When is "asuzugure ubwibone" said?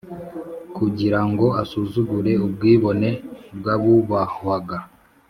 1.61-3.09